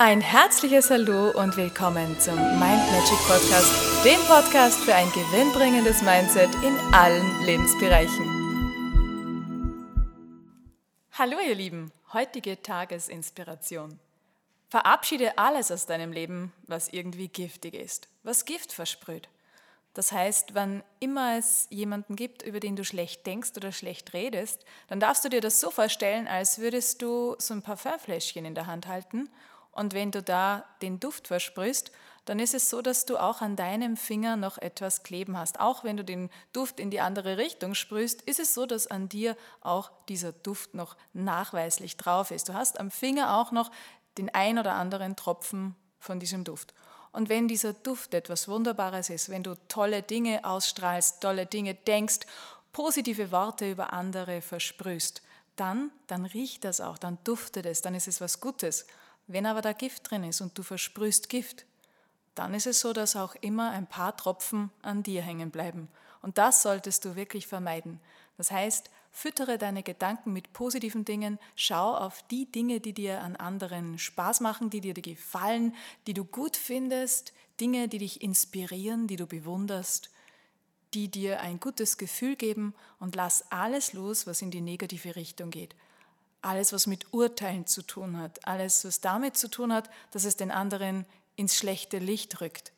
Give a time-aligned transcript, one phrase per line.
[0.00, 6.54] Ein herzliches Hallo und willkommen zum Mind Magic Podcast, dem Podcast für ein gewinnbringendes Mindset
[6.62, 8.24] in allen Lebensbereichen.
[11.10, 13.98] Hallo ihr Lieben, heutige Tagesinspiration.
[14.68, 19.28] Verabschiede alles aus deinem Leben, was irgendwie giftig ist, was Gift versprüht.
[19.94, 24.64] Das heißt, wann immer es jemanden gibt, über den du schlecht denkst oder schlecht redest,
[24.86, 28.68] dann darfst du dir das so vorstellen, als würdest du so ein Parfümfläschchen in der
[28.68, 29.28] Hand halten
[29.78, 31.92] und wenn du da den Duft versprühst,
[32.24, 35.60] dann ist es so, dass du auch an deinem Finger noch etwas kleben hast.
[35.60, 39.08] Auch wenn du den Duft in die andere Richtung sprühst, ist es so, dass an
[39.08, 42.48] dir auch dieser Duft noch nachweislich drauf ist.
[42.48, 43.70] Du hast am Finger auch noch
[44.18, 46.74] den ein oder anderen Tropfen von diesem Duft.
[47.12, 52.20] Und wenn dieser Duft etwas Wunderbares ist, wenn du tolle Dinge ausstrahlst, tolle Dinge denkst,
[52.72, 55.22] positive Worte über andere versprühst,
[55.56, 58.86] dann, dann riecht das auch, dann duftet es, dann ist es was Gutes.
[59.28, 61.66] Wenn aber da Gift drin ist und du versprühst Gift,
[62.34, 65.88] dann ist es so, dass auch immer ein paar Tropfen an dir hängen bleiben.
[66.22, 68.00] Und das solltest du wirklich vermeiden.
[68.38, 73.36] Das heißt, füttere deine Gedanken mit positiven Dingen, schau auf die Dinge, die dir an
[73.36, 75.74] anderen Spaß machen, die dir gefallen,
[76.06, 80.10] die du gut findest, Dinge, die dich inspirieren, die du bewunderst,
[80.94, 85.50] die dir ein gutes Gefühl geben und lass alles los, was in die negative Richtung
[85.50, 85.74] geht
[86.48, 90.36] alles, was mit Urteilen zu tun hat, alles, was damit zu tun hat, dass es
[90.36, 91.04] den anderen
[91.36, 92.72] ins schlechte Licht rückt.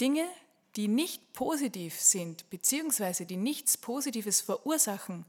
[0.00, 0.26] Dinge,
[0.74, 5.24] die nicht positiv sind, beziehungsweise die nichts Positives verursachen,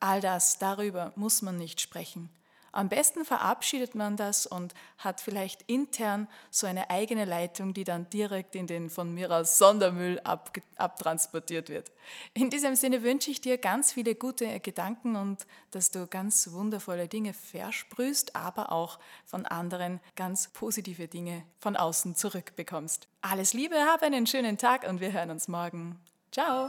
[0.00, 2.30] all das, darüber muss man nicht sprechen.
[2.76, 8.10] Am besten verabschiedet man das und hat vielleicht intern so eine eigene Leitung, die dann
[8.10, 11.90] direkt in den von mir aus Sondermüll ab, abtransportiert wird.
[12.34, 17.08] In diesem Sinne wünsche ich dir ganz viele gute Gedanken und dass du ganz wundervolle
[17.08, 23.08] Dinge versprühst, aber auch von anderen ganz positive Dinge von außen zurückbekommst.
[23.22, 25.98] Alles Liebe, hab einen schönen Tag und wir hören uns morgen.
[26.30, 26.68] Ciao!